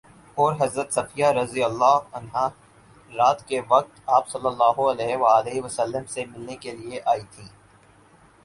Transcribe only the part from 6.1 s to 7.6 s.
سے ملنے کے لیے آئی تھیں